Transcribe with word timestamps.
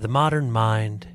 The 0.00 0.08
modern 0.08 0.50
mind 0.50 1.08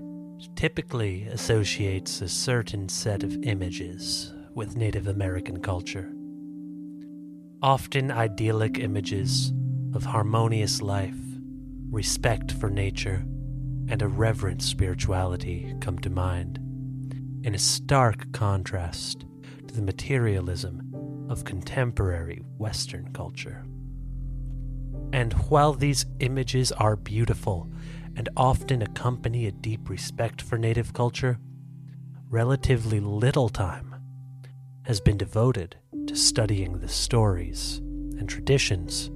typically 0.55 1.25
associates 1.25 2.21
a 2.21 2.29
certain 2.29 2.87
set 2.87 3.23
of 3.23 3.35
images 3.41 4.31
with 4.53 4.77
Native 4.77 5.07
American 5.07 5.59
culture. 5.59 6.13
Often 7.63 8.11
idyllic 8.11 8.77
images 8.77 9.51
of 9.95 10.05
harmonious 10.05 10.83
life, 10.83 11.17
respect 11.89 12.51
for 12.51 12.69
nature, 12.69 13.25
and 13.87 14.03
a 14.03 14.07
reverent 14.07 14.61
spirituality 14.61 15.73
come 15.81 15.97
to 15.97 16.11
mind, 16.11 16.59
in 17.41 17.55
a 17.55 17.59
stark 17.59 18.31
contrast 18.33 19.25
to 19.67 19.73
the 19.73 19.81
materialism 19.81 21.25
of 21.27 21.43
contemporary 21.43 22.43
Western 22.59 23.11
culture. 23.13 23.65
And 25.11 25.33
while 25.49 25.73
these 25.73 26.05
images 26.19 26.71
are 26.73 26.95
beautiful 26.95 27.71
and 28.15 28.29
often 28.37 28.81
accompany 28.81 29.45
a 29.45 29.51
deep 29.51 29.89
respect 29.89 30.41
for 30.41 30.57
Native 30.57 30.93
culture, 30.93 31.37
relatively 32.29 32.99
little 32.99 33.49
time 33.49 33.95
has 34.83 35.01
been 35.01 35.17
devoted 35.17 35.75
to 36.07 36.15
studying 36.15 36.79
the 36.79 36.87
stories 36.87 37.77
and 38.17 38.29
traditions 38.29 39.09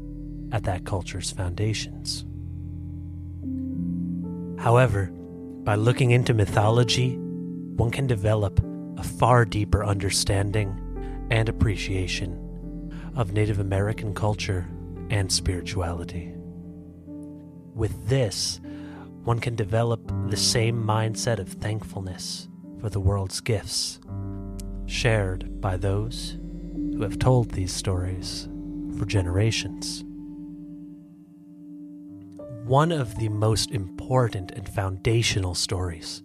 at 0.51 0.63
that 0.63 0.85
culture's 0.85 1.31
foundations. 1.31 2.25
However, 4.61 5.11
by 5.63 5.75
looking 5.75 6.11
into 6.11 6.33
mythology, 6.33 7.17
one 7.17 7.91
can 7.91 8.07
develop 8.07 8.59
a 8.97 9.03
far 9.03 9.45
deeper 9.45 9.85
understanding 9.85 11.27
and 11.29 11.47
appreciation 11.47 13.11
of 13.15 13.31
Native 13.31 13.59
American 13.59 14.13
culture 14.13 14.67
and 15.09 15.31
spirituality. 15.31 16.33
With 17.73 18.09
this, 18.09 18.59
one 19.23 19.39
can 19.39 19.55
develop 19.55 20.11
the 20.29 20.37
same 20.37 20.83
mindset 20.83 21.39
of 21.39 21.49
thankfulness 21.49 22.47
for 22.79 22.89
the 22.89 22.99
world's 22.99 23.41
gifts, 23.41 23.99
shared 24.85 25.61
by 25.61 25.77
those 25.77 26.37
who 26.93 27.01
have 27.01 27.19
told 27.19 27.51
these 27.51 27.73
stories 27.73 28.47
for 28.97 29.05
generations. 29.05 30.03
One 32.65 32.91
of 32.91 33.15
the 33.17 33.29
most 33.29 33.71
important 33.71 34.51
and 34.51 34.67
foundational 34.69 35.55
stories 35.55 36.21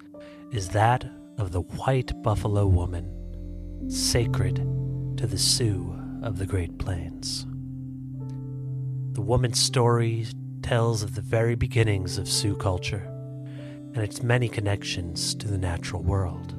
is 0.53 0.69
that 0.71 1.11
of 1.39 1.53
the 1.53 1.63
white 1.63 2.23
buffalo 2.23 2.67
woman, 2.67 3.11
sacred 3.89 4.57
to 5.17 5.27
the 5.27 5.39
Sioux 5.39 5.95
of 6.23 6.39
the 6.39 6.47
Great 6.47 6.79
Plains. 6.79 7.47
The 9.13 9.23
woman's 9.23 9.61
story 9.61 10.27
tells 10.65 11.03
of 11.03 11.15
the 11.15 11.21
very 11.21 11.55
beginnings 11.55 12.17
of 12.17 12.27
Sioux 12.27 12.57
culture 12.57 13.05
and 13.93 13.99
its 13.99 14.23
many 14.23 14.49
connections 14.49 15.35
to 15.35 15.47
the 15.47 15.59
natural 15.59 16.03
world. 16.03 16.55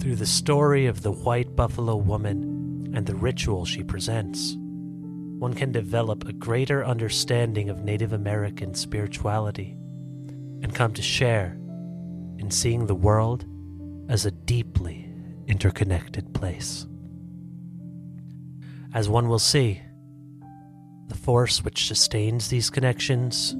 Through 0.00 0.14
the 0.14 0.24
story 0.24 0.86
of 0.86 1.02
the 1.02 1.10
white 1.10 1.56
buffalo 1.56 1.96
woman 1.96 2.92
and 2.94 3.04
the 3.04 3.16
ritual 3.16 3.64
she 3.64 3.82
presents, 3.82 4.54
one 4.56 5.54
can 5.54 5.72
develop 5.72 6.28
a 6.28 6.32
greater 6.32 6.84
understanding 6.84 7.68
of 7.68 7.82
Native 7.82 8.12
American 8.12 8.74
spirituality 8.74 9.76
and 10.62 10.72
come 10.72 10.92
to 10.94 11.02
share 11.02 11.58
in 12.38 12.48
seeing 12.48 12.86
the 12.86 12.94
world 12.94 13.44
as 14.08 14.24
a 14.24 14.30
deeply 14.30 15.10
interconnected 15.48 16.32
place. 16.32 16.86
As 18.94 19.08
one 19.08 19.28
will 19.28 19.40
see, 19.40 19.82
the 21.08 21.16
force 21.16 21.64
which 21.64 21.86
sustains 21.86 22.48
these 22.48 22.68
connections 22.68 23.56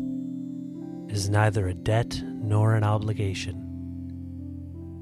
is 1.09 1.31
neither 1.31 1.67
a 1.67 1.75
debt 1.75 2.21
nor 2.25 2.75
an 2.75 2.85
obligation, 2.85 3.65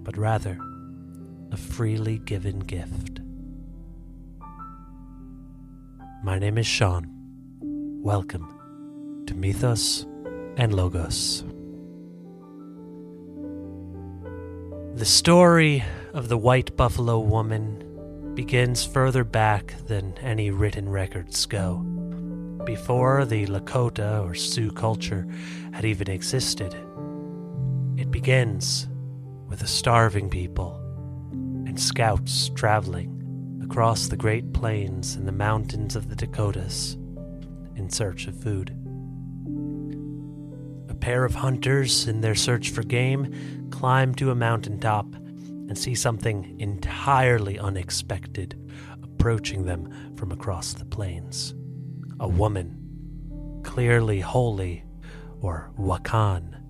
but 0.05 0.17
rather 0.17 0.57
a 1.51 1.57
freely 1.57 2.19
given 2.21 2.61
gift. 2.61 3.21
My 6.23 6.39
name 6.39 6.57
is 6.57 6.67
Sean. 6.67 7.09
Welcome 8.03 9.25
to 9.27 9.35
Mythos 9.35 10.07
and 10.57 10.73
Logos. 10.73 11.43
The 14.95 15.05
story 15.05 15.83
of 16.15 16.29
the 16.29 16.39
white 16.39 16.77
buffalo 16.77 17.19
woman 17.19 18.35
begins 18.35 18.85
further 18.85 19.25
back 19.25 19.75
than 19.89 20.17
any 20.19 20.53
written 20.53 20.89
records 20.89 21.45
go 21.47 21.96
before 22.67 23.25
the 23.25 23.47
Lakota 23.47 24.23
or 24.23 24.35
Sioux 24.35 24.73
culture 24.73 25.27
had 25.73 25.85
even 25.85 26.11
existed. 26.11 26.75
It 27.97 28.11
begins 28.11 28.89
with 29.47 29.63
a 29.63 29.69
starving 29.69 30.29
people 30.29 30.79
and 31.31 31.81
scouts 31.81 32.51
traveling 32.51 33.61
across 33.65 34.09
the 34.09 34.17
Great 34.17 34.53
Plains 34.53 35.15
and 35.15 35.29
the 35.29 35.33
mountains 35.33 35.95
of 35.95 36.09
the 36.09 36.17
Dakotas 36.17 36.95
in 37.77 37.89
search 37.89 38.27
of 38.27 38.37
food. 38.43 38.71
A 40.91 40.95
pair 40.95 41.25
of 41.25 41.37
hunters, 41.37 42.09
in 42.09 42.21
their 42.21 42.35
search 42.35 42.71
for 42.71 42.83
game, 42.83 43.69
climb 43.71 44.13
to 44.17 44.33
a 44.33 44.35
mountaintop 44.35 45.15
and 45.15 45.79
see 45.79 45.95
something 45.95 46.59
entirely 46.59 47.61
unexpected 47.61 48.61
approaching 49.05 49.67
them 49.67 50.15
from 50.17 50.33
across 50.33 50.73
the 50.73 50.85
plains 50.85 51.55
a 52.21 52.29
woman, 52.29 53.61
clearly 53.63 54.21
holy, 54.21 54.85
or 55.41 55.71
Wakan, 55.79 56.61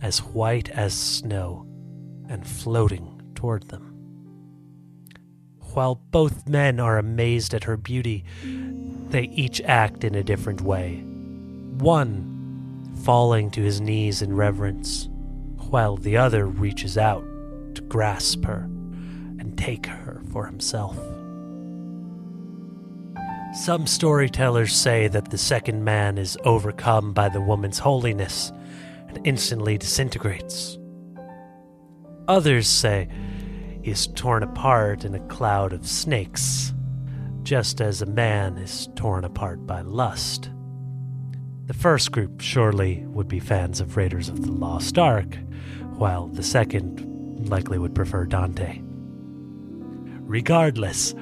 as 0.00 0.18
white 0.18 0.68
as 0.70 0.94
snow 0.94 1.66
and 2.28 2.46
floating 2.46 3.20
toward 3.34 3.68
them. 3.68 3.90
While 5.74 5.96
both 5.96 6.48
men 6.48 6.78
are 6.78 6.98
amazed 6.98 7.52
at 7.52 7.64
her 7.64 7.76
beauty, 7.76 8.24
they 9.08 9.24
each 9.24 9.60
act 9.62 10.04
in 10.04 10.14
a 10.14 10.22
different 10.22 10.60
way. 10.60 11.02
One 11.78 12.30
falling 13.02 13.50
to 13.52 13.60
his 13.60 13.80
knees 13.80 14.22
in 14.22 14.34
reverence, 14.34 15.08
while 15.68 15.96
the 15.96 16.16
other 16.16 16.46
reaches 16.46 16.96
out 16.96 17.24
to 17.74 17.82
grasp 17.82 18.44
her 18.44 18.62
and 19.38 19.58
take 19.58 19.86
her 19.86 20.22
for 20.32 20.46
himself. 20.46 20.96
Some 23.54 23.86
storytellers 23.86 24.74
say 24.74 25.06
that 25.06 25.30
the 25.30 25.38
second 25.38 25.84
man 25.84 26.18
is 26.18 26.36
overcome 26.42 27.12
by 27.12 27.28
the 27.28 27.40
woman's 27.40 27.78
holiness 27.78 28.50
and 29.06 29.24
instantly 29.24 29.78
disintegrates. 29.78 30.76
Others 32.26 32.66
say 32.66 33.08
he 33.80 33.92
is 33.92 34.08
torn 34.08 34.42
apart 34.42 35.04
in 35.04 35.14
a 35.14 35.26
cloud 35.28 35.72
of 35.72 35.86
snakes, 35.86 36.74
just 37.44 37.80
as 37.80 38.02
a 38.02 38.06
man 38.06 38.58
is 38.58 38.88
torn 38.96 39.24
apart 39.24 39.64
by 39.68 39.82
lust. 39.82 40.50
The 41.66 41.74
first 41.74 42.10
group 42.10 42.40
surely 42.40 43.04
would 43.06 43.28
be 43.28 43.38
fans 43.38 43.80
of 43.80 43.96
Raiders 43.96 44.28
of 44.28 44.42
the 44.42 44.50
Lost 44.50 44.98
Ark, 44.98 45.36
while 45.96 46.26
the 46.26 46.42
second 46.42 47.48
likely 47.48 47.78
would 47.78 47.94
prefer 47.94 48.24
Dante. 48.24 48.80
Regardless, 50.26 51.14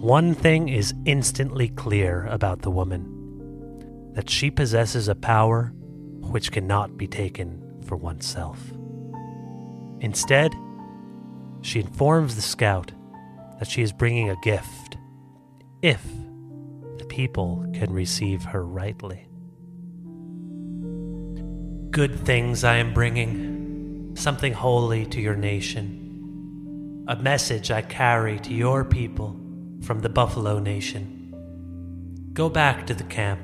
one 0.00 0.32
thing 0.32 0.68
is 0.68 0.94
instantly 1.06 1.68
clear 1.70 2.24
about 2.26 2.62
the 2.62 2.70
woman 2.70 4.12
that 4.14 4.30
she 4.30 4.48
possesses 4.48 5.08
a 5.08 5.14
power 5.16 5.72
which 6.20 6.52
cannot 6.52 6.96
be 6.96 7.08
taken 7.08 7.82
for 7.84 7.96
oneself. 7.96 8.60
Instead, 10.00 10.54
she 11.62 11.80
informs 11.80 12.36
the 12.36 12.42
scout 12.42 12.92
that 13.58 13.66
she 13.68 13.82
is 13.82 13.92
bringing 13.92 14.30
a 14.30 14.36
gift 14.40 14.96
if 15.82 16.06
the 16.98 17.04
people 17.06 17.66
can 17.74 17.92
receive 17.92 18.44
her 18.44 18.64
rightly. 18.64 19.26
Good 21.90 22.24
things 22.24 22.62
I 22.62 22.76
am 22.76 22.94
bringing, 22.94 24.14
something 24.14 24.52
holy 24.52 25.06
to 25.06 25.20
your 25.20 25.34
nation, 25.34 27.04
a 27.08 27.16
message 27.16 27.72
I 27.72 27.82
carry 27.82 28.38
to 28.38 28.54
your 28.54 28.84
people 28.84 29.40
from 29.82 30.00
the 30.00 30.08
Buffalo 30.08 30.58
Nation. 30.58 32.30
Go 32.32 32.48
back 32.48 32.86
to 32.86 32.94
the 32.94 33.04
camp 33.04 33.40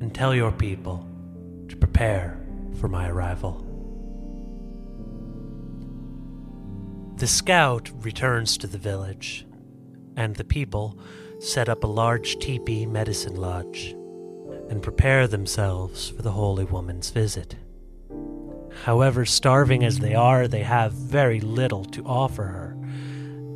and 0.00 0.14
tell 0.14 0.34
your 0.34 0.52
people 0.52 1.06
to 1.68 1.76
prepare 1.76 2.38
for 2.80 2.88
my 2.88 3.08
arrival. 3.08 3.66
The 7.16 7.26
scout 7.26 7.90
returns 8.00 8.56
to 8.58 8.66
the 8.66 8.78
village, 8.78 9.46
and 10.16 10.34
the 10.34 10.44
people 10.44 10.98
set 11.40 11.68
up 11.68 11.84
a 11.84 11.88
large 11.88 12.38
teepee 12.38 12.86
medicine 12.86 13.36
lodge 13.36 13.94
and 14.68 14.82
prepare 14.82 15.28
themselves 15.28 16.08
for 16.08 16.22
the 16.22 16.32
holy 16.32 16.64
woman's 16.64 17.10
visit. 17.10 17.56
However, 18.84 19.24
starving 19.24 19.84
as 19.84 19.98
they 19.98 20.14
are, 20.14 20.48
they 20.48 20.62
have 20.62 20.92
very 20.92 21.40
little 21.40 21.84
to 21.86 22.04
offer 22.04 22.44
her 22.44 22.76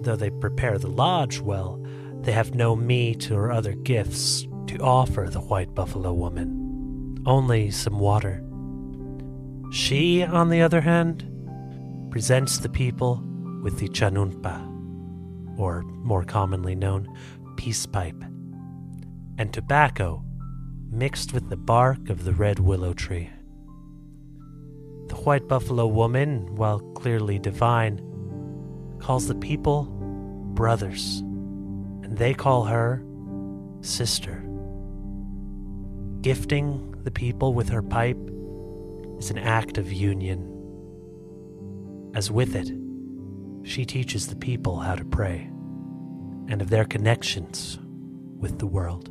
though 0.07 0.17
they 0.17 0.31
prepare 0.31 0.79
the 0.79 0.89
lodge 0.89 1.41
well, 1.41 1.85
they 2.21 2.31
have 2.31 2.55
no 2.55 2.77
meat 2.77 3.31
or 3.33 3.51
other 3.51 3.73
gifts 3.73 4.47
to 4.69 4.79
offer 4.79 5.29
the 5.29 5.41
white 5.41 5.75
buffalo 5.75 6.13
woman, 6.13 7.23
only 7.27 7.73
some 7.73 7.99
water. 7.99 8.43
She, 9.73 10.23
on 10.23 10.49
the 10.49 10.63
other 10.63 10.81
hand, 10.81 11.29
presents 12.13 12.59
the 12.59 12.69
people 12.69 13.21
with 13.63 13.81
the 13.81 13.89
chanunpa, 13.89 14.65
or 15.59 15.83
more 15.83 16.23
commonly 16.23 16.77
known, 16.77 17.09
peace 17.57 17.85
pipe, 17.85 18.23
and 19.39 19.53
tobacco 19.53 20.23
mixed 20.89 21.33
with 21.33 21.51
the 21.51 21.57
bark 21.57 22.11
of 22.11 22.25
the 22.25 22.33
red 22.33 22.61
willow 22.61 22.93
tree. 22.93 23.29
The 25.09 25.17
white 25.17 25.49
buffalo 25.49 25.89
woman, 25.89 26.55
while 26.55 26.79
clearly 26.95 27.41
divine, 27.41 28.01
calls 29.01 29.27
the 29.27 29.35
people 29.35 29.96
brothers, 30.57 31.19
and 32.03 32.19
they 32.19 32.35
call 32.35 32.65
her 32.65 33.01
sister. 33.83 34.43
Gifting 36.23 36.97
the 37.05 37.13
people 37.13 37.55
with 37.55 37.69
her 37.69 37.83
pipe 37.83 38.19
is 39.19 39.31
an 39.31 39.39
act 39.39 39.79
of 39.79 39.93
union. 39.93 40.53
As 42.17 42.33
with 42.33 42.57
it, 42.57 42.73
she 43.63 43.85
teaches 43.85 44.27
the 44.27 44.37
people 44.37 44.81
how 44.81 44.97
to 44.97 45.05
pray 45.05 45.49
and 46.49 46.61
of 46.61 46.71
their 46.71 46.85
connections 46.85 47.79
with 48.41 48.59
the 48.59 48.67
world. 48.67 49.11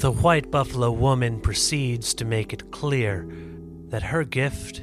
The 0.00 0.10
white 0.10 0.50
buffalo 0.50 0.90
woman 0.90 1.40
proceeds 1.40 2.14
to 2.14 2.24
make 2.24 2.52
it 2.52 2.70
clear 2.72 3.28
that 3.90 4.02
her 4.02 4.24
gift 4.24 4.82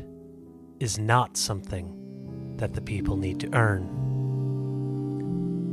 is 0.81 0.98
not 0.98 1.38
something 1.38 2.56
that 2.57 2.74
the 2.74 2.81
people 2.81 3.16
need 3.16 3.39
to 3.39 3.54
earn. 3.54 3.88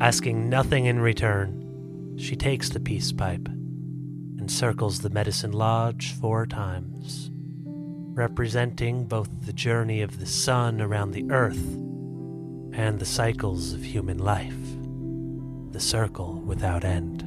Asking 0.00 0.49
nothing 0.49 0.84
in 0.84 1.00
return, 1.00 2.16
she 2.19 2.37
takes 2.37 2.69
the 2.69 2.81
peace 2.81 3.10
pipe 3.10 3.49
and 3.49 4.50
circles 4.50 5.00
the 5.00 5.10
medicine 5.10 5.52
lodge 5.52 6.12
four 6.12 6.46
times, 6.46 7.31
representing 7.32 9.05
both 9.05 9.28
the 9.46 9.52
journey 9.52 10.02
of 10.02 10.19
the 10.19 10.26
sun 10.26 10.81
around 10.81 11.12
the 11.12 11.31
earth 11.31 11.66
and 12.72 12.99
the 12.99 13.06
cycles 13.06 13.72
of 13.72 13.82
human 13.82 14.19
life, 14.19 14.54
the 15.72 15.81
circle 15.81 16.34
without 16.44 16.84
end. 16.84 17.25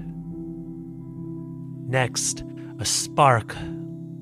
Next, 1.90 2.44
a 2.80 2.86
spark 2.86 3.56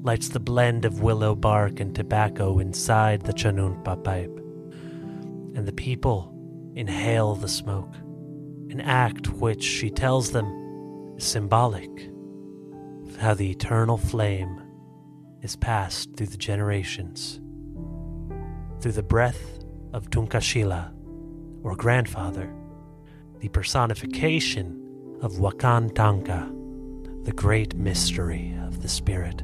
lights 0.01 0.30
the 0.30 0.40
blend 0.40 0.86
of 0.86 1.01
willow 1.01 1.36
bark 1.36 1.80
and 1.80 1.94
tobacco 1.94 2.60
inside 2.60 3.22
the 3.22 3.34
chanunpa 3.34 4.04
pipe, 4.04 4.36
and 5.56 5.68
the 5.68 5.74
people 5.74 6.34
inhale 6.75 7.36
the 7.36 7.48
smoke, 7.48 7.94
an 8.69 8.81
act 8.81 9.28
which 9.28 9.63
she 9.63 9.90
tells 9.90 10.31
them 10.31 10.46
is 11.18 11.24
symbolic 11.24 12.10
of 13.07 13.16
how 13.18 13.34
the 13.34 13.51
eternal 13.51 13.98
flame 13.98 14.62
is 15.42 15.56
passed 15.56 16.16
through 16.16 16.28
the 16.28 16.38
generations. 16.38 17.40
Through 18.81 18.94
the 18.94 19.04
breath 19.04 19.63
of 19.94 20.10
Tunkashila, 20.10 20.94
or 21.63 21.75
grandfather, 21.75 22.54
the 23.40 23.50
personification 23.50 25.18
of 25.22 25.34
Wakan 25.34 25.94
Tanka 25.94 26.50
the 27.24 27.31
great 27.34 27.75
mystery 27.75 28.56
of 28.66 28.81
the 28.81 28.88
Spirit. 28.88 29.44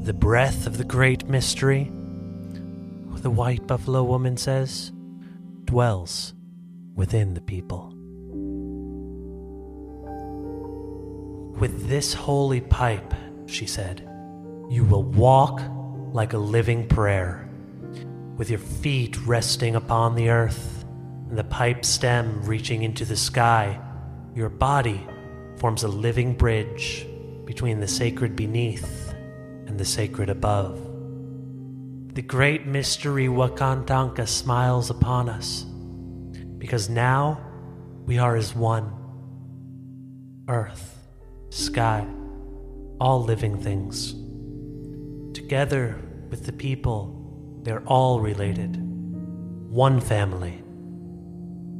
The 0.00 0.14
breath 0.14 0.66
of 0.66 0.78
the 0.78 0.84
great 0.84 1.28
mystery, 1.28 1.92
the 3.16 3.30
white 3.30 3.66
buffalo 3.66 4.02
woman 4.04 4.36
says, 4.36 4.90
dwells 5.64 6.32
within 6.94 7.34
the 7.34 7.40
people. 7.40 7.92
With 11.58 11.88
this 11.88 12.14
holy 12.14 12.60
pipe, 12.60 13.12
she 13.46 13.66
said, 13.66 14.08
you 14.70 14.84
will 14.84 15.02
walk 15.02 15.60
like 16.12 16.32
a 16.32 16.38
living 16.38 16.86
prayer, 16.88 17.48
with 18.36 18.48
your 18.48 18.60
feet 18.60 19.18
resting 19.26 19.74
upon 19.74 20.14
the 20.14 20.30
earth, 20.30 20.84
and 21.28 21.36
the 21.36 21.44
pipe 21.44 21.84
stem 21.84 22.42
reaching 22.44 22.82
into 22.82 23.04
the 23.04 23.16
sky, 23.16 23.78
your 24.34 24.48
body 24.48 25.06
forms 25.56 25.82
a 25.82 25.88
living 25.88 26.34
bridge 26.34 27.06
between 27.44 27.80
the 27.80 27.88
sacred 27.88 28.36
beneath 28.36 29.07
and 29.68 29.78
the 29.78 29.84
sacred 29.84 30.30
above. 30.30 30.80
The 32.14 32.22
great 32.22 32.66
mystery 32.66 33.26
Wakantanka 33.26 34.26
smiles 34.26 34.90
upon 34.90 35.28
us 35.28 35.64
because 36.56 36.88
now 36.88 37.40
we 38.06 38.18
are 38.18 38.34
as 38.34 38.54
one 38.54 38.92
earth, 40.48 41.06
sky, 41.50 42.06
all 42.98 43.22
living 43.22 43.60
things. 43.62 44.14
Together 45.32 45.96
with 46.30 46.46
the 46.46 46.52
people, 46.52 47.60
they're 47.62 47.84
all 47.86 48.18
related. 48.18 48.76
One 49.70 50.00
family. 50.00 50.64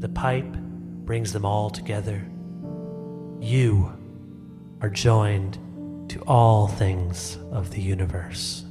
The 0.00 0.10
pipe 0.10 0.52
brings 0.52 1.32
them 1.32 1.46
all 1.46 1.70
together. 1.70 2.24
You 3.40 3.92
are 4.82 4.90
joined 4.90 5.58
to 6.08 6.20
all 6.22 6.68
things 6.68 7.38
of 7.52 7.70
the 7.70 7.80
universe. 7.80 8.64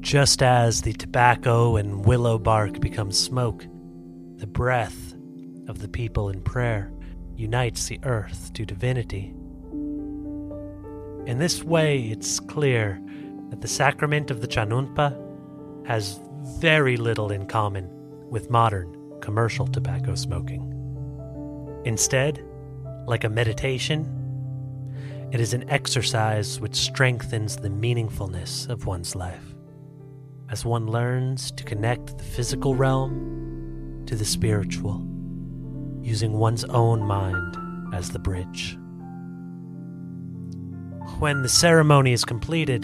Just 0.00 0.42
as 0.42 0.82
the 0.82 0.92
tobacco 0.92 1.76
and 1.76 2.04
willow 2.04 2.38
bark 2.38 2.80
become 2.80 3.12
smoke, 3.12 3.66
the 4.36 4.46
breath 4.46 5.14
of 5.68 5.78
the 5.78 5.88
people 5.88 6.28
in 6.28 6.40
prayer 6.42 6.92
unites 7.36 7.86
the 7.86 8.00
earth 8.02 8.52
to 8.54 8.66
divinity. 8.66 9.32
In 11.26 11.38
this 11.38 11.62
way, 11.62 12.00
it's 12.10 12.40
clear 12.40 13.00
that 13.50 13.60
the 13.60 13.68
sacrament 13.68 14.30
of 14.30 14.40
the 14.40 14.48
Chanunpa 14.48 15.16
has 15.86 16.20
very 16.58 16.96
little 16.96 17.30
in 17.30 17.46
common 17.46 17.88
with 18.28 18.50
modern 18.50 18.96
commercial 19.20 19.66
tobacco 19.66 20.14
smoking. 20.14 20.68
Instead, 21.84 22.44
like 23.06 23.24
a 23.24 23.28
meditation, 23.28 24.08
it 25.32 25.40
is 25.40 25.54
an 25.54 25.68
exercise 25.70 26.60
which 26.60 26.74
strengthens 26.74 27.56
the 27.56 27.68
meaningfulness 27.68 28.68
of 28.68 28.86
one's 28.86 29.14
life 29.14 29.54
as 30.50 30.66
one 30.66 30.86
learns 30.86 31.50
to 31.52 31.64
connect 31.64 32.18
the 32.18 32.24
physical 32.24 32.74
realm 32.74 34.02
to 34.06 34.14
the 34.14 34.24
spiritual, 34.24 35.02
using 36.02 36.34
one's 36.34 36.64
own 36.64 37.02
mind 37.02 37.56
as 37.94 38.10
the 38.10 38.18
bridge. 38.18 38.76
When 41.18 41.40
the 41.42 41.48
ceremony 41.48 42.12
is 42.12 42.26
completed, 42.26 42.82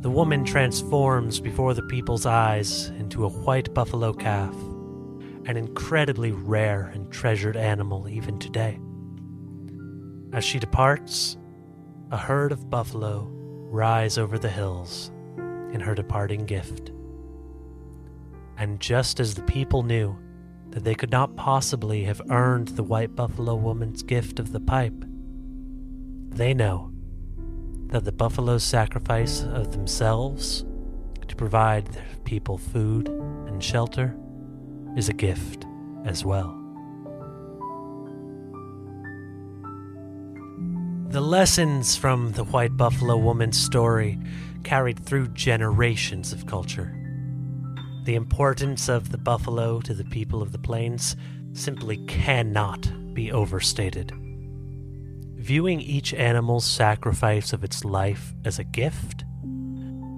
the 0.00 0.10
woman 0.10 0.44
transforms 0.44 1.38
before 1.38 1.74
the 1.74 1.82
people's 1.82 2.26
eyes 2.26 2.88
into 2.98 3.24
a 3.24 3.28
white 3.28 3.72
buffalo 3.72 4.12
calf 4.12 4.54
an 5.46 5.56
incredibly 5.56 6.30
rare 6.30 6.90
and 6.92 7.10
treasured 7.10 7.56
animal 7.56 8.06
even 8.06 8.38
today. 8.38 8.78
As 10.32 10.44
she 10.44 10.58
departs, 10.58 11.38
a 12.10 12.16
herd 12.16 12.52
of 12.52 12.68
buffalo 12.70 13.26
rise 13.70 14.18
over 14.18 14.38
the 14.38 14.48
hills 14.48 15.10
in 15.72 15.80
her 15.80 15.94
departing 15.94 16.44
gift. 16.44 16.90
And 18.56 18.80
just 18.80 19.20
as 19.20 19.34
the 19.34 19.42
people 19.42 19.82
knew 19.82 20.18
that 20.70 20.84
they 20.84 20.94
could 20.94 21.10
not 21.10 21.36
possibly 21.36 22.04
have 22.04 22.20
earned 22.30 22.68
the 22.68 22.82
white 22.82 23.14
buffalo 23.14 23.54
woman's 23.54 24.02
gift 24.02 24.38
of 24.38 24.52
the 24.52 24.60
pipe, 24.60 25.04
they 26.30 26.52
know 26.54 26.92
that 27.86 28.04
the 28.04 28.12
buffalo's 28.12 28.64
sacrifice 28.64 29.42
of 29.42 29.72
themselves 29.72 30.64
to 31.26 31.36
provide 31.36 31.86
their 31.86 32.04
people 32.24 32.58
food 32.58 33.08
and 33.08 33.62
shelter 33.62 34.14
is 34.96 35.08
a 35.08 35.14
gift 35.14 35.64
as 36.04 36.24
well. 36.24 36.57
The 41.10 41.22
lessons 41.22 41.96
from 41.96 42.32
the 42.32 42.44
White 42.44 42.76
Buffalo 42.76 43.16
Woman's 43.16 43.58
story 43.58 44.20
carried 44.62 45.00
through 45.00 45.28
generations 45.28 46.34
of 46.34 46.44
culture. 46.44 46.94
The 48.04 48.14
importance 48.14 48.90
of 48.90 49.10
the 49.10 49.16
buffalo 49.16 49.80
to 49.80 49.94
the 49.94 50.04
people 50.04 50.42
of 50.42 50.52
the 50.52 50.58
plains 50.58 51.16
simply 51.54 51.96
cannot 52.08 53.14
be 53.14 53.32
overstated. 53.32 54.12
Viewing 55.36 55.80
each 55.80 56.12
animal's 56.12 56.66
sacrifice 56.66 57.54
of 57.54 57.64
its 57.64 57.86
life 57.86 58.34
as 58.44 58.58
a 58.58 58.64
gift 58.64 59.24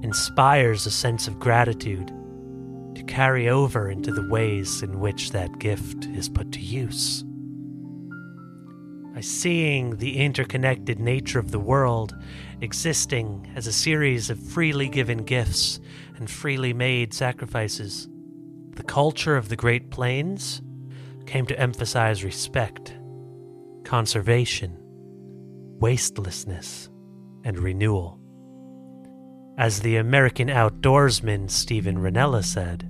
inspires 0.03 0.87
a 0.87 0.91
sense 0.91 1.29
of 1.29 1.39
gratitude 1.39 2.09
to 2.97 3.05
carry 3.07 3.49
over 3.49 3.89
into 3.89 4.11
the 4.11 4.29
ways 4.29 4.83
in 4.83 4.99
which 4.99 5.31
that 5.31 5.61
gift 5.61 6.07
is 6.07 6.29
put 6.29 6.51
to 6.51 6.61
use. 6.61 7.25
By 9.21 9.25
seeing 9.25 9.99
the 9.99 10.17
interconnected 10.17 10.99
nature 10.99 11.39
of 11.39 11.51
the 11.51 11.59
world 11.59 12.17
existing 12.63 13.53
as 13.55 13.67
a 13.67 13.73
series 13.73 14.31
of 14.31 14.39
freely 14.39 14.89
given 14.89 15.25
gifts 15.25 15.79
and 16.17 16.31
freely 16.31 16.73
made 16.73 17.13
sacrifices, 17.13 18.09
the 18.77 18.83
culture 18.83 19.37
of 19.37 19.51
the 19.51 19.57
Great 19.57 19.91
Plains 19.91 20.63
came 21.27 21.45
to 21.45 21.61
emphasize 21.61 22.25
respect, 22.25 22.97
conservation, 23.85 24.79
wastelessness, 25.79 26.89
and 27.45 27.59
renewal. 27.59 28.19
As 29.59 29.81
the 29.81 29.97
American 29.97 30.49
outdoorsman 30.49 31.51
Steven 31.51 31.99
Rinella 31.99 32.43
said, 32.43 32.90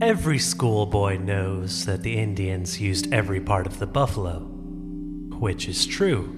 Every 0.00 0.38
schoolboy 0.38 1.18
knows 1.18 1.84
that 1.84 2.02
the 2.02 2.16
Indians 2.16 2.80
used 2.80 3.12
every 3.12 3.38
part 3.38 3.66
of 3.66 3.78
the 3.78 3.86
buffalo, 3.86 4.38
which 5.38 5.68
is 5.68 5.84
true. 5.84 6.34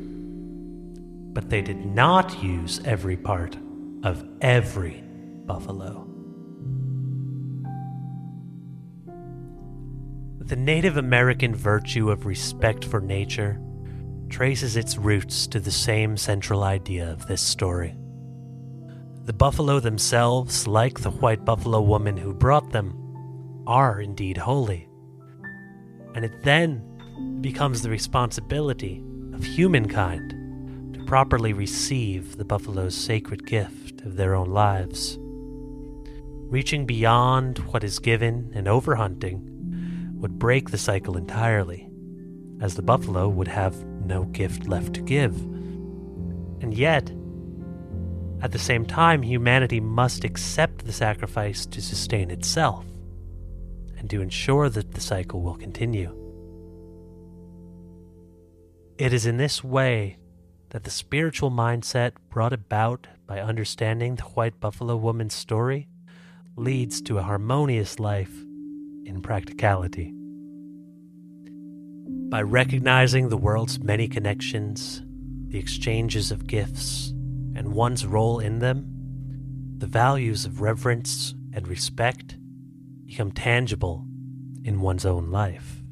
But 1.32 1.48
they 1.48 1.62
did 1.62 1.86
not 1.86 2.42
use 2.42 2.80
every 2.84 3.16
part 3.16 3.56
of 4.02 4.26
every 4.40 5.04
buffalo. 5.46 6.08
The 10.40 10.56
Native 10.56 10.96
American 10.96 11.54
virtue 11.54 12.10
of 12.10 12.26
respect 12.26 12.84
for 12.84 13.00
nature 13.00 13.60
traces 14.28 14.76
its 14.76 14.98
roots 14.98 15.46
to 15.46 15.60
the 15.60 15.70
same 15.70 16.16
central 16.16 16.64
idea 16.64 17.12
of 17.12 17.28
this 17.28 17.40
story. 17.40 17.94
The 19.24 19.32
buffalo 19.32 19.78
themselves, 19.78 20.66
like 20.66 20.98
the 20.98 21.10
white 21.10 21.44
buffalo 21.44 21.80
woman 21.80 22.16
who 22.16 22.34
brought 22.34 22.70
them, 22.70 22.98
are 23.66 24.00
indeed 24.00 24.36
holy. 24.36 24.88
And 26.14 26.24
it 26.24 26.42
then 26.42 27.38
becomes 27.40 27.82
the 27.82 27.90
responsibility 27.90 29.02
of 29.32 29.44
humankind 29.44 30.94
to 30.94 31.04
properly 31.04 31.52
receive 31.52 32.36
the 32.36 32.44
buffalo's 32.44 32.94
sacred 32.94 33.46
gift 33.46 34.00
of 34.02 34.16
their 34.16 34.34
own 34.34 34.50
lives. 34.50 35.18
Reaching 35.20 36.84
beyond 36.86 37.58
what 37.58 37.84
is 37.84 37.98
given 37.98 38.50
and 38.54 38.66
overhunting 38.66 40.12
would 40.14 40.38
break 40.38 40.70
the 40.70 40.78
cycle 40.78 41.16
entirely, 41.16 41.88
as 42.60 42.74
the 42.74 42.82
buffalo 42.82 43.28
would 43.28 43.48
have 43.48 43.84
no 44.04 44.24
gift 44.24 44.68
left 44.68 44.94
to 44.94 45.00
give. 45.00 45.34
And 46.60 46.74
yet, 46.74 47.10
at 48.42 48.52
the 48.52 48.58
same 48.58 48.84
time, 48.84 49.22
humanity 49.22 49.80
must 49.80 50.24
accept 50.24 50.84
the 50.84 50.92
sacrifice 50.92 51.64
to 51.66 51.80
sustain 51.80 52.30
itself 52.30 52.84
and 54.02 54.10
to 54.10 54.20
ensure 54.20 54.68
that 54.68 54.92
the 54.92 55.00
cycle 55.00 55.40
will 55.40 55.54
continue. 55.54 56.10
It 58.98 59.12
is 59.12 59.26
in 59.26 59.36
this 59.36 59.62
way 59.62 60.18
that 60.70 60.82
the 60.82 60.90
spiritual 60.90 61.52
mindset 61.52 62.12
brought 62.28 62.52
about 62.52 63.06
by 63.28 63.40
understanding 63.40 64.16
the 64.16 64.24
white 64.24 64.58
buffalo 64.58 64.96
woman's 64.96 65.34
story 65.34 65.88
leads 66.56 67.00
to 67.02 67.18
a 67.18 67.22
harmonious 67.22 68.00
life 68.00 68.32
in 69.04 69.22
practicality. 69.22 70.12
By 72.28 72.42
recognizing 72.42 73.28
the 73.28 73.36
world's 73.36 73.78
many 73.78 74.08
connections, 74.08 75.02
the 75.46 75.60
exchanges 75.60 76.32
of 76.32 76.48
gifts, 76.48 77.10
and 77.54 77.72
one's 77.72 78.04
role 78.04 78.40
in 78.40 78.58
them, 78.58 78.88
the 79.78 79.86
values 79.86 80.44
of 80.44 80.60
reverence 80.60 81.34
and 81.52 81.68
respect 81.68 82.36
become 83.12 83.30
tangible 83.30 84.06
in 84.64 84.80
one's 84.80 85.04
own 85.04 85.30
life. 85.30 85.82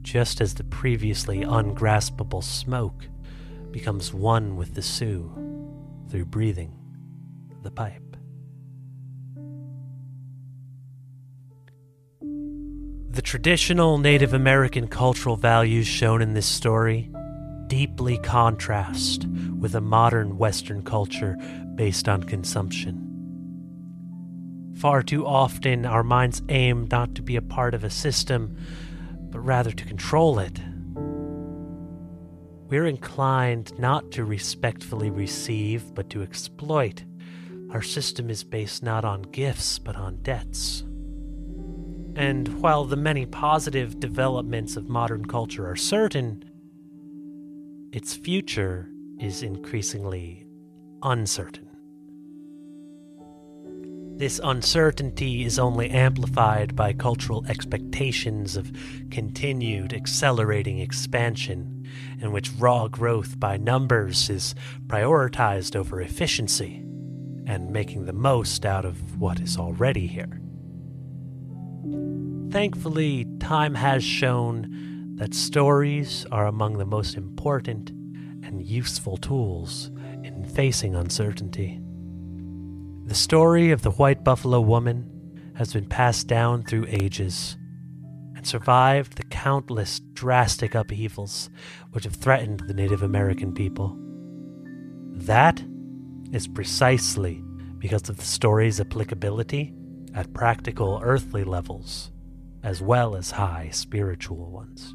Just 0.00 0.40
as 0.40 0.54
the 0.54 0.62
previously 0.62 1.42
ungraspable 1.42 2.40
smoke 2.40 3.08
becomes 3.72 4.14
one 4.14 4.56
with 4.56 4.76
the 4.76 4.80
Sioux 4.80 5.28
through 6.08 6.26
breathing 6.26 6.72
the 7.64 7.72
pipe. 7.72 8.16
The 13.10 13.22
traditional 13.22 13.98
Native 13.98 14.34
American 14.34 14.86
cultural 14.86 15.34
values 15.34 15.88
shown 15.88 16.22
in 16.22 16.32
this 16.32 16.46
story 16.46 17.10
deeply 17.66 18.18
contrast 18.18 19.26
with 19.58 19.74
a 19.74 19.80
modern 19.80 20.38
Western 20.38 20.84
culture 20.84 21.36
based 21.74 22.08
on 22.08 22.22
consumption. 22.22 23.07
Far 24.80 25.02
too 25.02 25.26
often, 25.26 25.84
our 25.84 26.04
minds 26.04 26.40
aim 26.48 26.86
not 26.90 27.16
to 27.16 27.22
be 27.22 27.34
a 27.34 27.42
part 27.42 27.74
of 27.74 27.82
a 27.82 27.90
system, 27.90 28.56
but 29.30 29.40
rather 29.40 29.72
to 29.72 29.84
control 29.84 30.38
it. 30.38 30.60
We're 32.68 32.86
inclined 32.86 33.76
not 33.78 34.12
to 34.12 34.24
respectfully 34.24 35.10
receive, 35.10 35.94
but 35.94 36.10
to 36.10 36.22
exploit. 36.22 37.04
Our 37.72 37.82
system 37.82 38.30
is 38.30 38.44
based 38.44 38.84
not 38.84 39.04
on 39.04 39.22
gifts, 39.22 39.80
but 39.80 39.96
on 39.96 40.22
debts. 40.22 40.82
And 42.14 42.60
while 42.60 42.84
the 42.84 42.96
many 42.96 43.26
positive 43.26 43.98
developments 43.98 44.76
of 44.76 44.88
modern 44.88 45.24
culture 45.24 45.68
are 45.68 45.76
certain, 45.76 46.44
its 47.92 48.14
future 48.14 48.88
is 49.18 49.42
increasingly 49.42 50.46
uncertain. 51.02 51.67
This 54.18 54.40
uncertainty 54.42 55.44
is 55.44 55.60
only 55.60 55.90
amplified 55.90 56.74
by 56.74 56.92
cultural 56.92 57.46
expectations 57.46 58.56
of 58.56 58.72
continued 59.12 59.94
accelerating 59.94 60.80
expansion, 60.80 61.86
in 62.20 62.32
which 62.32 62.50
raw 62.58 62.88
growth 62.88 63.38
by 63.38 63.58
numbers 63.58 64.28
is 64.28 64.56
prioritized 64.88 65.76
over 65.76 66.00
efficiency 66.00 66.84
and 67.46 67.70
making 67.70 68.06
the 68.06 68.12
most 68.12 68.66
out 68.66 68.84
of 68.84 69.20
what 69.20 69.38
is 69.38 69.56
already 69.56 70.08
here. 70.08 70.40
Thankfully, 72.50 73.24
time 73.38 73.76
has 73.76 74.02
shown 74.02 75.14
that 75.14 75.32
stories 75.32 76.26
are 76.32 76.48
among 76.48 76.78
the 76.78 76.84
most 76.84 77.14
important 77.14 77.90
and 77.90 78.66
useful 78.66 79.16
tools 79.16 79.92
in 80.24 80.44
facing 80.44 80.96
uncertainty. 80.96 81.80
The 83.08 83.14
story 83.14 83.70
of 83.70 83.80
the 83.80 83.92
white 83.92 84.22
buffalo 84.22 84.60
woman 84.60 85.54
has 85.56 85.72
been 85.72 85.86
passed 85.86 86.26
down 86.26 86.62
through 86.62 86.88
ages 86.90 87.56
and 88.36 88.46
survived 88.46 89.16
the 89.16 89.22
countless 89.22 90.00
drastic 90.12 90.74
upheavals 90.74 91.48
which 91.92 92.04
have 92.04 92.16
threatened 92.16 92.60
the 92.60 92.74
Native 92.74 93.02
American 93.02 93.54
people. 93.54 93.96
That 95.14 95.64
is 96.32 96.46
precisely 96.46 97.42
because 97.78 98.10
of 98.10 98.18
the 98.18 98.26
story's 98.26 98.78
applicability 98.78 99.72
at 100.12 100.34
practical 100.34 101.00
earthly 101.02 101.44
levels 101.44 102.12
as 102.62 102.82
well 102.82 103.16
as 103.16 103.30
high 103.30 103.70
spiritual 103.72 104.50
ones. 104.50 104.94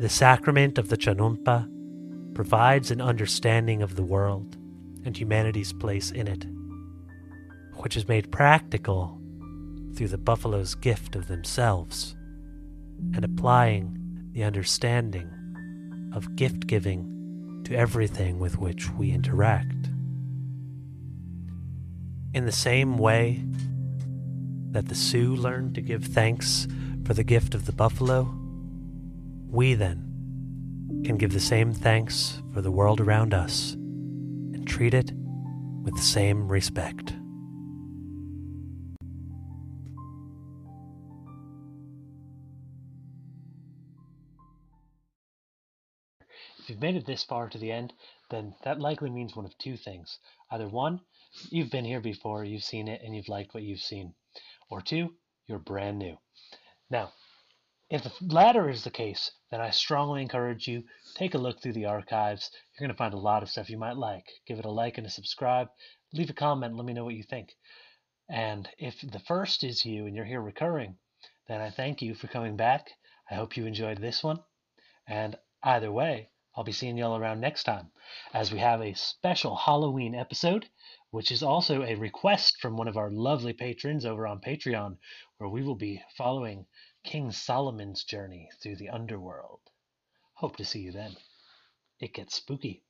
The 0.00 0.08
sacrament 0.08 0.78
of 0.78 0.88
the 0.88 0.96
Chanunpa 0.96 1.68
provides 2.34 2.90
an 2.90 3.00
understanding 3.00 3.82
of 3.82 3.94
the 3.94 4.02
world 4.02 4.56
and 5.04 5.16
humanity's 5.16 5.72
place 5.72 6.10
in 6.10 6.26
it, 6.26 6.46
which 7.82 7.96
is 7.96 8.08
made 8.08 8.32
practical 8.32 9.20
through 9.94 10.08
the 10.08 10.18
buffalo's 10.18 10.74
gift 10.74 11.14
of 11.14 11.28
themselves 11.28 12.16
and 13.14 13.24
applying 13.24 13.98
the 14.32 14.42
understanding 14.42 15.30
of 16.14 16.36
gift 16.36 16.66
giving 16.66 17.62
to 17.64 17.74
everything 17.74 18.38
with 18.38 18.58
which 18.58 18.90
we 18.90 19.10
interact. 19.10 19.88
In 22.32 22.46
the 22.46 22.52
same 22.52 22.98
way 22.98 23.44
that 24.70 24.88
the 24.88 24.94
Sioux 24.94 25.36
learned 25.36 25.74
to 25.76 25.80
give 25.80 26.04
thanks 26.04 26.66
for 27.04 27.14
the 27.14 27.24
gift 27.24 27.54
of 27.54 27.66
the 27.66 27.72
buffalo, 27.72 28.34
we 29.48 29.74
then 29.74 31.02
can 31.04 31.16
give 31.16 31.32
the 31.32 31.40
same 31.40 31.72
thanks 31.72 32.42
for 32.52 32.60
the 32.60 32.72
world 32.72 33.00
around 33.00 33.32
us 33.32 33.76
treat 34.64 34.94
it 34.94 35.12
with 35.82 35.94
the 35.94 36.02
same 36.02 36.48
respect. 36.48 37.12
If 46.58 46.70
you've 46.70 46.80
made 46.80 46.96
it 46.96 47.04
this 47.04 47.24
far 47.24 47.50
to 47.50 47.58
the 47.58 47.70
end, 47.70 47.92
then 48.30 48.54
that 48.64 48.80
likely 48.80 49.10
means 49.10 49.36
one 49.36 49.44
of 49.44 49.56
two 49.58 49.76
things. 49.76 50.18
Either 50.50 50.66
one, 50.66 51.00
you've 51.50 51.70
been 51.70 51.84
here 51.84 52.00
before, 52.00 52.42
you've 52.42 52.64
seen 52.64 52.88
it, 52.88 53.02
and 53.04 53.14
you've 53.14 53.28
liked 53.28 53.52
what 53.52 53.64
you've 53.64 53.80
seen 53.80 54.14
or 54.70 54.80
two, 54.80 55.14
you're 55.46 55.58
brand 55.58 55.98
new. 55.98 56.16
Now, 56.90 57.12
if 57.94 58.02
the 58.02 58.12
latter 58.34 58.68
is 58.68 58.82
the 58.82 58.90
case, 58.90 59.30
then 59.52 59.60
I 59.60 59.70
strongly 59.70 60.20
encourage 60.20 60.66
you 60.66 60.82
take 61.14 61.34
a 61.34 61.38
look 61.38 61.62
through 61.62 61.74
the 61.74 61.84
archives. 61.84 62.50
You're 62.72 62.88
going 62.88 62.92
to 62.92 62.98
find 62.98 63.14
a 63.14 63.18
lot 63.18 63.44
of 63.44 63.48
stuff 63.48 63.70
you 63.70 63.78
might 63.78 63.96
like. 63.96 64.26
Give 64.48 64.58
it 64.58 64.64
a 64.64 64.70
like 64.70 64.98
and 64.98 65.06
a 65.06 65.10
subscribe. 65.10 65.68
Leave 66.12 66.28
a 66.28 66.32
comment. 66.32 66.74
Let 66.74 66.86
me 66.86 66.92
know 66.92 67.04
what 67.04 67.14
you 67.14 67.22
think. 67.22 67.54
And 68.28 68.68
if 68.78 69.00
the 69.00 69.20
first 69.20 69.62
is 69.62 69.84
you 69.84 70.06
and 70.06 70.16
you're 70.16 70.24
here 70.24 70.40
recurring, 70.40 70.96
then 71.46 71.60
I 71.60 71.70
thank 71.70 72.02
you 72.02 72.16
for 72.16 72.26
coming 72.26 72.56
back. 72.56 72.90
I 73.30 73.36
hope 73.36 73.56
you 73.56 73.64
enjoyed 73.64 73.98
this 73.98 74.24
one. 74.24 74.42
And 75.06 75.38
either 75.62 75.92
way, 75.92 76.30
I'll 76.56 76.64
be 76.64 76.72
seeing 76.72 76.98
y'all 76.98 77.16
around 77.16 77.40
next 77.40 77.62
time 77.62 77.92
as 78.32 78.50
we 78.50 78.58
have 78.58 78.80
a 78.80 78.94
special 78.94 79.54
Halloween 79.54 80.16
episode 80.16 80.68
which 81.14 81.30
is 81.30 81.44
also 81.44 81.84
a 81.84 81.94
request 81.94 82.56
from 82.60 82.76
one 82.76 82.88
of 82.88 82.96
our 82.96 83.08
lovely 83.08 83.52
patrons 83.52 84.04
over 84.04 84.26
on 84.26 84.40
Patreon, 84.40 84.98
where 85.38 85.48
we 85.48 85.62
will 85.62 85.76
be 85.76 86.02
following 86.16 86.66
King 87.04 87.30
Solomon's 87.30 88.02
journey 88.02 88.48
through 88.60 88.76
the 88.76 88.88
underworld. 88.88 89.60
Hope 90.32 90.56
to 90.56 90.64
see 90.64 90.80
you 90.80 90.90
then. 90.90 91.16
It 92.00 92.14
gets 92.14 92.34
spooky. 92.34 92.82